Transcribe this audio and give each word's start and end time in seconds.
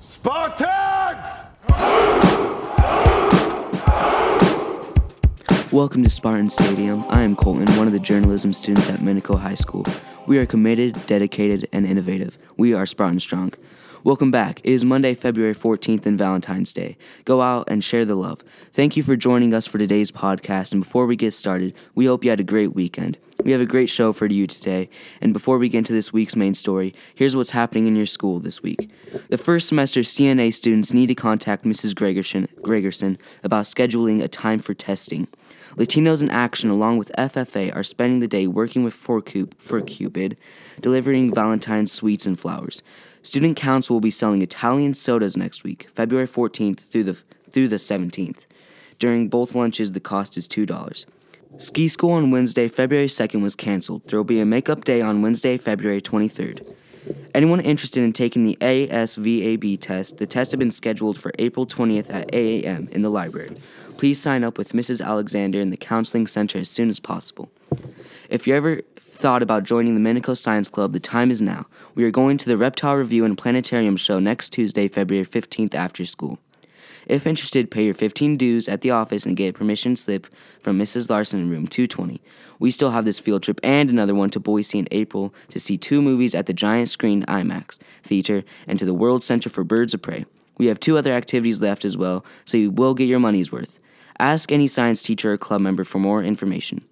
Spartans! 0.00 1.44
Welcome 5.72 6.02
to 6.04 6.10
Spartan 6.10 6.50
Stadium. 6.50 7.04
I 7.08 7.22
am 7.22 7.34
Colton, 7.34 7.66
one 7.76 7.86
of 7.86 7.92
the 7.92 7.98
journalism 7.98 8.52
students 8.52 8.88
at 8.90 9.00
Minico 9.00 9.38
High 9.38 9.54
School. 9.54 9.84
We 10.26 10.38
are 10.38 10.46
committed, 10.46 11.06
dedicated, 11.06 11.68
and 11.72 11.86
innovative. 11.86 12.38
We 12.56 12.74
are 12.74 12.86
Spartan 12.86 13.20
Strong. 13.20 13.54
Welcome 14.06 14.30
back. 14.30 14.60
It 14.62 14.70
is 14.70 14.84
Monday, 14.84 15.14
February 15.14 15.52
14th 15.52 16.06
and 16.06 16.16
Valentine's 16.16 16.72
Day. 16.72 16.96
Go 17.24 17.42
out 17.42 17.68
and 17.68 17.82
share 17.82 18.04
the 18.04 18.14
love. 18.14 18.42
Thank 18.72 18.96
you 18.96 19.02
for 19.02 19.16
joining 19.16 19.52
us 19.52 19.66
for 19.66 19.78
today's 19.78 20.12
podcast. 20.12 20.72
And 20.72 20.84
before 20.84 21.06
we 21.06 21.16
get 21.16 21.32
started, 21.32 21.74
we 21.96 22.06
hope 22.06 22.22
you 22.22 22.30
had 22.30 22.38
a 22.38 22.44
great 22.44 22.72
weekend. 22.72 23.18
We 23.42 23.50
have 23.50 23.60
a 23.60 23.66
great 23.66 23.88
show 23.88 24.12
for 24.12 24.26
you 24.26 24.46
today. 24.46 24.88
And 25.20 25.32
before 25.32 25.58
we 25.58 25.68
get 25.68 25.78
into 25.78 25.92
this 25.92 26.12
week's 26.12 26.36
main 26.36 26.54
story, 26.54 26.94
here's 27.16 27.34
what's 27.34 27.50
happening 27.50 27.88
in 27.88 27.96
your 27.96 28.06
school 28.06 28.38
this 28.38 28.62
week. 28.62 28.88
The 29.28 29.38
first 29.38 29.66
semester 29.66 30.02
CNA 30.02 30.54
students 30.54 30.92
need 30.92 31.08
to 31.08 31.16
contact 31.16 31.64
Mrs. 31.64 31.92
Gregerson, 31.92 32.46
Gregerson 32.60 33.18
about 33.42 33.64
scheduling 33.64 34.22
a 34.22 34.28
time 34.28 34.60
for 34.60 34.72
testing. 34.72 35.26
Latinos 35.74 36.22
in 36.22 36.30
Action, 36.30 36.70
along 36.70 36.96
with 36.96 37.10
FFA, 37.18 37.74
are 37.74 37.84
spending 37.84 38.20
the 38.20 38.28
day 38.28 38.46
working 38.46 38.84
with 38.84 38.94
For, 38.94 39.22
for 39.58 39.80
Cupid, 39.82 40.36
delivering 40.80 41.34
Valentine's 41.34 41.92
sweets 41.92 42.24
and 42.24 42.38
flowers. 42.38 42.82
Student 43.26 43.56
Council 43.56 43.96
will 43.96 44.00
be 44.00 44.12
selling 44.12 44.40
Italian 44.40 44.94
sodas 44.94 45.36
next 45.36 45.64
week, 45.64 45.88
February 45.92 46.28
14th 46.28 46.78
through 46.78 47.02
the 47.02 47.16
through 47.50 47.66
the 47.66 47.74
17th. 47.74 48.44
During 49.00 49.28
both 49.28 49.52
lunches, 49.52 49.90
the 49.90 50.00
cost 50.00 50.36
is 50.36 50.46
$2. 50.46 51.06
Ski 51.56 51.88
school 51.88 52.12
on 52.12 52.30
Wednesday, 52.30 52.68
February 52.68 53.08
2nd 53.08 53.42
was 53.42 53.56
canceled. 53.56 54.06
There 54.06 54.16
will 54.16 54.24
be 54.24 54.38
a 54.38 54.46
makeup 54.46 54.84
day 54.84 55.00
on 55.00 55.22
Wednesday, 55.22 55.56
February 55.56 56.00
23rd. 56.00 56.72
Anyone 57.34 57.58
interested 57.60 58.04
in 58.04 58.12
taking 58.12 58.44
the 58.44 58.56
ASVAB 58.60 59.80
test, 59.80 60.18
the 60.18 60.26
test 60.26 60.52
has 60.52 60.58
been 60.58 60.70
scheduled 60.70 61.18
for 61.18 61.32
April 61.36 61.66
20th 61.66 62.14
at 62.14 62.32
8 62.32 62.64
a.m. 62.64 62.88
in 62.92 63.02
the 63.02 63.10
library. 63.10 63.56
Please 63.96 64.20
sign 64.20 64.44
up 64.44 64.56
with 64.56 64.72
Mrs. 64.72 65.04
Alexander 65.04 65.60
in 65.60 65.70
the 65.70 65.76
counseling 65.76 66.28
center 66.28 66.60
as 66.60 66.70
soon 66.70 66.88
as 66.88 67.00
possible. 67.00 67.50
If 68.28 68.46
you 68.46 68.54
ever 68.54 68.82
thought 68.98 69.42
about 69.42 69.62
joining 69.62 69.94
the 69.94 70.00
Minico 70.00 70.36
Science 70.36 70.68
Club, 70.68 70.92
the 70.92 71.00
time 71.00 71.30
is 71.30 71.40
now. 71.40 71.66
We 71.94 72.04
are 72.04 72.10
going 72.10 72.38
to 72.38 72.46
the 72.46 72.56
Reptile 72.56 72.96
Review 72.96 73.24
and 73.24 73.38
Planetarium 73.38 73.96
show 73.96 74.18
next 74.18 74.50
Tuesday, 74.50 74.88
February 74.88 75.24
15th 75.24 75.74
after 75.74 76.04
school. 76.04 76.40
If 77.06 77.24
interested, 77.24 77.70
pay 77.70 77.84
your 77.84 77.94
15 77.94 78.36
dues 78.36 78.68
at 78.68 78.80
the 78.80 78.90
office 78.90 79.24
and 79.26 79.36
get 79.36 79.50
a 79.50 79.52
permission 79.52 79.94
slip 79.94 80.26
from 80.58 80.76
Mrs. 80.76 81.08
Larson 81.08 81.38
in 81.38 81.50
room 81.50 81.68
220. 81.68 82.20
We 82.58 82.72
still 82.72 82.90
have 82.90 83.04
this 83.04 83.20
field 83.20 83.44
trip 83.44 83.60
and 83.62 83.88
another 83.88 84.14
one 84.14 84.30
to 84.30 84.40
Boise 84.40 84.80
in 84.80 84.88
April 84.90 85.32
to 85.50 85.60
see 85.60 85.78
two 85.78 86.02
movies 86.02 86.34
at 86.34 86.46
the 86.46 86.52
Giant 86.52 86.88
Screen 86.88 87.24
IMAX 87.26 87.78
Theater 88.02 88.42
and 88.66 88.76
to 88.80 88.84
the 88.84 88.94
World 88.94 89.22
Center 89.22 89.48
for 89.48 89.62
Birds 89.62 89.94
of 89.94 90.02
Prey. 90.02 90.24
We 90.58 90.66
have 90.66 90.80
two 90.80 90.98
other 90.98 91.12
activities 91.12 91.62
left 91.62 91.84
as 91.84 91.96
well, 91.96 92.24
so 92.44 92.56
you 92.56 92.72
will 92.72 92.94
get 92.94 93.04
your 93.04 93.20
money's 93.20 93.52
worth. 93.52 93.78
Ask 94.18 94.50
any 94.50 94.66
science 94.66 95.02
teacher 95.04 95.32
or 95.32 95.38
club 95.38 95.60
member 95.60 95.84
for 95.84 96.00
more 96.00 96.24
information. 96.24 96.84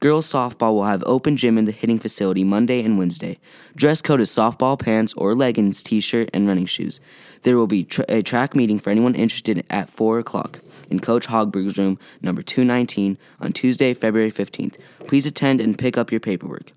Girls 0.00 0.26
softball 0.26 0.72
will 0.72 0.84
have 0.84 1.04
open 1.04 1.36
gym 1.36 1.58
in 1.58 1.66
the 1.66 1.72
hitting 1.72 1.98
facility 1.98 2.42
Monday 2.42 2.82
and 2.82 2.96
Wednesday. 2.96 3.38
Dress 3.76 4.00
code 4.00 4.22
is 4.22 4.30
softball 4.30 4.78
pants 4.78 5.12
or 5.12 5.34
leggings, 5.34 5.82
t 5.82 6.00
shirt, 6.00 6.30
and 6.32 6.48
running 6.48 6.64
shoes. 6.64 7.02
There 7.42 7.54
will 7.58 7.66
be 7.66 7.84
tra- 7.84 8.06
a 8.08 8.22
track 8.22 8.56
meeting 8.56 8.78
for 8.78 8.88
anyone 8.88 9.14
interested 9.14 9.62
at 9.68 9.90
4 9.90 10.18
o'clock 10.18 10.60
in 10.88 11.00
Coach 11.00 11.26
Hogberg's 11.26 11.76
room, 11.76 11.98
number 12.22 12.42
219, 12.42 13.18
on 13.40 13.52
Tuesday, 13.52 13.92
February 13.92 14.32
15th. 14.32 14.78
Please 15.06 15.26
attend 15.26 15.60
and 15.60 15.78
pick 15.78 15.98
up 15.98 16.10
your 16.10 16.20
paperwork. 16.20 16.72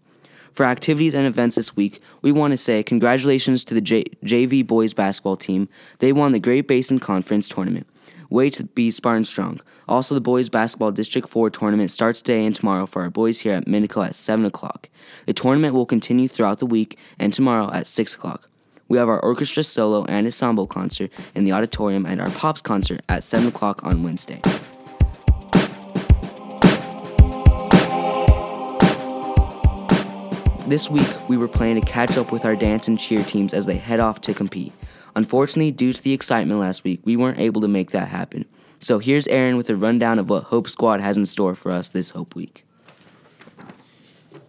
For 0.52 0.66
activities 0.66 1.14
and 1.14 1.26
events 1.26 1.56
this 1.56 1.78
week, 1.78 2.02
we 2.22 2.34
want 2.34 2.52
to 2.52 2.58
say 2.58 2.84
congratulations 2.84 3.64
to 3.64 3.74
the 3.74 3.80
J- 3.80 4.04
JV 4.26 4.68
boys 4.68 4.94
basketball 4.94 5.38
team. 5.38 5.70
They 6.00 6.12
won 6.12 6.34
the 6.34 6.40
Great 6.40 6.68
Basin 6.68 7.00
Conference 7.00 7.48
tournament. 7.48 7.88
Way 8.34 8.50
to 8.50 8.64
be 8.64 8.90
Spartan 8.90 9.26
Strong. 9.26 9.62
Also, 9.88 10.16
the 10.16 10.20
boys 10.20 10.50
basketball 10.50 10.90
District 10.90 11.30
4 11.30 11.52
tournament 11.52 11.92
starts 11.92 12.20
today 12.20 12.44
and 12.48 12.56
tomorrow 12.56 12.88
for 12.88 13.04
our 13.04 13.12
boys 13.12 13.42
here 13.42 13.54
at 13.54 13.68
Minico 13.68 14.04
at 14.04 14.16
7 14.16 14.44
o'clock. 14.44 14.90
The 15.28 15.34
tournament 15.34 15.76
will 15.76 15.86
continue 15.86 16.28
throughout 16.28 16.58
the 16.58 16.66
week 16.66 16.98
and 17.20 17.32
tomorrow 17.32 17.72
at 17.72 17.86
6 17.86 18.16
o'clock. 18.16 18.50
We 18.88 18.98
have 18.98 19.08
our 19.08 19.20
orchestra 19.20 19.62
solo 19.62 20.04
and 20.06 20.26
ensemble 20.26 20.66
concert 20.66 21.12
in 21.36 21.44
the 21.44 21.52
auditorium 21.52 22.08
and 22.08 22.20
our 22.20 22.32
pops 22.32 22.60
concert 22.60 23.02
at 23.08 23.24
7 23.24 23.50
o'clock 23.50 23.84
on 23.84 24.02
Wednesday. 24.02 24.42
This 30.66 30.90
week, 30.90 31.30
we 31.30 31.38
were 31.38 31.48
planning 31.48 31.84
to 31.84 31.88
catch 31.88 32.18
up 32.18 32.32
with 32.32 32.46
our 32.46 32.56
dance 32.56 32.88
and 32.88 32.98
cheer 32.98 33.24
teams 33.24 33.54
as 33.54 33.68
they 33.68 33.78
head 33.78 34.00
off 34.00 34.22
to 34.22 34.34
compete. 34.34 34.74
Unfortunately, 35.16 35.72
due 35.72 35.94
to 35.94 36.02
the 36.02 36.14
excitement 36.14 36.60
last 36.60 36.84
week, 36.84 37.02
we 37.04 37.16
weren't 37.16 37.40
able 37.40 37.62
to 37.62 37.68
make 37.68 37.92
that 37.92 38.08
happen. 38.08 38.46
So 38.80 39.00
here's 39.00 39.28
Aaron 39.28 39.56
with 39.56 39.70
a 39.70 39.76
rundown 39.76 40.20
of 40.20 40.30
what 40.30 40.46
Hope 40.46 40.70
Squad 40.70 41.00
has 41.00 41.18
in 41.18 41.26
store 41.26 41.56
for 41.56 41.72
us 41.72 41.90
this 41.90 42.10
Hope 42.10 42.36
Week. 42.36 42.66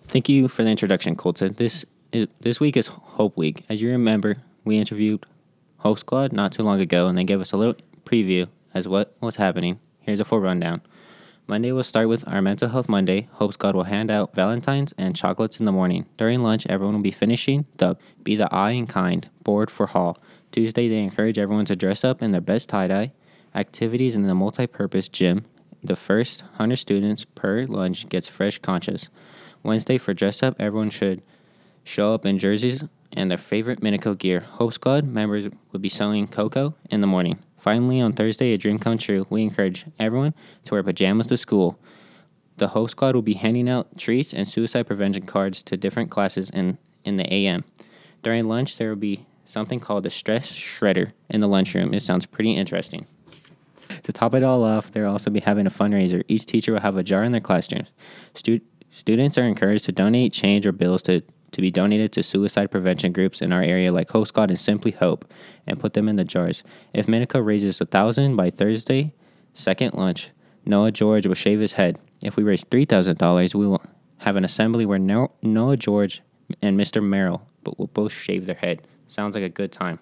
Thank 0.08 0.28
you 0.28 0.48
for 0.48 0.62
the 0.62 0.70
introduction, 0.70 1.16
Colton. 1.16 1.54
This 1.56 1.84
is, 2.12 2.28
this 2.41 2.60
week 2.60 2.76
is 2.76 2.86
Hope 2.88 3.36
Week. 3.36 3.64
As 3.69 3.82
you 3.82 3.91
remember, 3.91 4.36
we 4.64 4.78
interviewed 4.78 5.26
Hope 5.78 5.98
Squad 5.98 6.32
not 6.32 6.52
too 6.52 6.62
long 6.62 6.81
ago, 6.81 7.06
and 7.06 7.19
they 7.19 7.25
gave 7.25 7.41
us 7.41 7.52
a 7.52 7.56
little 7.56 7.76
preview 8.04 8.48
as 8.72 8.88
what 8.88 9.14
was 9.20 9.36
happening. 9.36 9.78
Here's 10.00 10.20
a 10.20 10.25
full 10.25 10.41
rundown. 10.41 10.82
Monday 11.46 11.72
will 11.72 11.82
start 11.82 12.08
with 12.08 12.26
our 12.26 12.41
Mental 12.41 12.70
Health 12.70 12.88
Monday. 12.88 13.28
Hope 13.32 13.52
Squad 13.52 13.75
will 13.75 13.84
hand 13.84 14.10
out 14.10 14.34
Valentines 14.34 14.94
and 14.96 15.14
chocolates 15.14 15.58
in 15.58 15.66
the 15.66 15.72
morning. 15.72 16.06
During 16.16 16.42
lunch, 16.42 16.66
everyone 16.69 16.94
will 16.94 17.02
be 17.02 17.10
finishing 17.10 17.66
the 17.76 17.96
Be 18.22 18.34
the 18.34 18.52
Eye 18.52 18.70
and 18.70 18.88
Kind 18.88 19.28
board 19.42 19.70
for 19.70 19.88
Hall. 19.88 20.19
Tuesday, 20.54 20.88
they 20.88 21.03
encourage 21.03 21.37
everyone 21.37 21.65
to 21.65 21.75
dress 21.75 22.04
up 22.04 22.22
in 22.22 22.31
their 22.31 22.41
best 22.41 22.69
tie 22.69 22.87
dye. 22.87 23.12
Activities 23.56 24.15
in 24.15 24.22
the 24.22 24.37
multi 24.37 24.69
purpose 24.69 25.09
gym. 25.09 25.47
The 25.82 25.97
first 25.97 26.42
100 26.42 26.76
students 26.76 27.25
per 27.25 27.65
lunch 27.66 28.09
gets 28.09 28.28
fresh 28.28 28.60
conscious. 28.60 29.09
Wednesday, 29.64 29.98
for 29.98 30.14
dress 30.14 30.44
up, 30.44 30.54
everyone 30.60 30.91
should 30.91 31.22
show 31.82 32.14
up 32.14 32.25
in 32.25 32.38
jerseys 32.38 32.84
and 33.12 33.32
their 33.32 33.37
favorite 33.37 33.81
Minico 33.81 34.16
gear. 34.16 34.41
Hope 34.48 34.72
Squad 34.72 35.04
members 35.04 35.53
will 35.72 35.81
be 35.81 35.88
selling 35.88 36.28
cocoa 36.28 36.76
in 36.88 37.00
the 37.00 37.09
morning. 37.09 37.41
Finally, 37.56 38.00
on 38.00 38.12
Thursday, 38.12 38.53
a 38.53 38.56
dream 38.56 38.78
come 38.78 38.97
true. 38.97 39.26
We 39.28 39.43
encourage 39.43 39.84
everyone 39.98 40.34
to 40.66 40.75
wear 40.75 40.84
pajamas 40.84 41.26
to 41.26 41.37
school. 41.37 41.81
The 42.59 42.69
Hope 42.69 42.91
Squad 42.91 43.16
will 43.16 43.22
be 43.22 43.34
handing 43.34 43.69
out 43.69 43.98
treats 43.98 44.32
and 44.32 44.47
suicide 44.47 44.87
prevention 44.87 45.26
cards 45.26 45.64
to 45.64 45.76
different 45.76 46.12
classes 46.12 46.48
in, 46.48 46.78
in 47.04 47.16
the 47.16 47.34
AM. 47.34 47.64
During 48.22 48.47
lunch, 48.47 48.78
there 48.78 48.91
will 48.91 48.94
be 48.94 49.26
something 49.54 49.78
called 49.78 50.04
a 50.04 50.10
stress 50.10 50.53
shredder 50.53 51.12
in 51.31 51.41
the 51.41 51.47
lunchroom. 51.47 51.94
It 51.94 52.03
sounds 52.03 52.26
pretty 52.26 52.56
interesting. 52.56 53.06
To 54.03 54.12
top 54.12 54.34
it 54.34 54.42
all 54.42 54.65
off, 54.65 54.91
they'll 54.91 55.09
also 55.09 55.31
be 55.31 55.41
having 55.41 55.65
a 55.65 55.70
fundraiser. 55.70 56.25
Each 56.26 56.44
teacher 56.44 56.72
will 56.72 56.81
have 56.81 56.97
a 56.97 57.04
jar 57.04 57.22
in 57.22 57.31
their 57.31 57.41
classrooms. 57.41 57.91
Stu- 58.34 58.60
students 58.91 59.38
are 59.38 59.44
encouraged 59.44 59.84
to 59.84 59.93
donate 59.93 60.32
change 60.32 60.66
or 60.66 60.72
bills 60.72 61.04
to, 61.04 61.22
to 61.53 61.60
be 61.60 61.70
donated 61.70 62.12
to 62.12 62.22
suicide 62.25 62.72
prevention 62.72 63.12
groups 63.12 63.41
in 63.41 63.53
our 63.53 63.62
area 63.62 63.93
like 63.93 64.10
Hope 64.10 64.26
Squad 64.26 64.50
and 64.50 64.60
Simply 64.60 64.91
Hope 64.91 65.25
and 65.69 65.78
put 65.78 65.94
them 65.94 66.09
in 66.09 66.16
the 66.16 66.25
jars. 66.25 66.64
If 66.93 67.06
Minico 67.06 67.44
raises 67.44 67.81
a 67.81 67.87
thousand 67.87 68.34
by 68.34 68.50
Thursday, 68.50 69.14
second 69.54 69.94
lunch, 69.94 70.31
Noah 70.66 70.91
George 70.91 71.28
will 71.28 71.34
shave 71.37 71.60
his 71.60 71.75
head. 71.75 72.00
If 72.25 72.37
we 72.37 72.43
raise 72.43 72.64
three 72.64 72.87
thousand 72.87 73.19
dollars, 73.19 73.54
we 73.54 73.69
will 73.69 73.82
have 74.19 74.34
an 74.34 74.44
assembly 74.44 74.84
where 74.84 74.98
Noah 74.98 75.76
George 75.76 76.22
and 76.60 76.76
Mr. 76.76 77.00
Merrill 77.00 77.47
will 77.78 77.87
both 77.87 78.12
shave 78.12 78.47
their 78.47 78.56
head. 78.56 78.82
Sounds 79.14 79.36
like 79.36 79.44
a 79.44 79.48
good 79.48 79.70
time. 79.70 80.00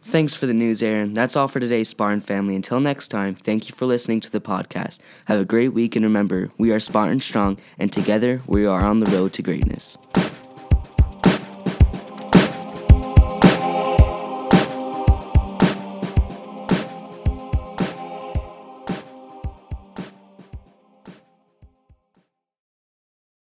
Thanks 0.00 0.32
for 0.32 0.46
the 0.46 0.54
news, 0.54 0.82
Aaron. 0.82 1.12
That's 1.12 1.36
all 1.36 1.46
for 1.46 1.60
today, 1.60 1.84
Spartan 1.84 2.22
family. 2.22 2.56
Until 2.56 2.80
next 2.80 3.08
time, 3.08 3.34
thank 3.34 3.68
you 3.68 3.74
for 3.74 3.84
listening 3.84 4.22
to 4.22 4.30
the 4.30 4.40
podcast. 4.40 4.98
Have 5.26 5.38
a 5.38 5.44
great 5.44 5.74
week, 5.74 5.94
and 5.94 6.06
remember, 6.06 6.50
we 6.56 6.70
are 6.70 6.80
Spartan 6.80 7.20
Strong, 7.20 7.58
and 7.78 7.92
together 7.92 8.40
we 8.46 8.64
are 8.64 8.82
on 8.82 9.00
the 9.00 9.06
road 9.14 9.34
to 9.34 9.42
greatness. 9.42 9.98